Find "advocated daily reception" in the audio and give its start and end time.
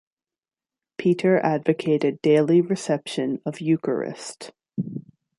1.45-3.39